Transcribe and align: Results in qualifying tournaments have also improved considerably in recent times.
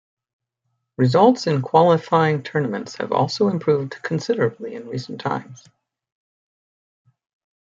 Results 0.97 1.45
in 1.45 1.61
qualifying 1.61 2.41
tournaments 2.41 2.95
have 2.95 3.11
also 3.11 3.49
improved 3.49 4.01
considerably 4.01 4.73
in 4.73 4.87
recent 4.87 5.21
times. 5.21 5.63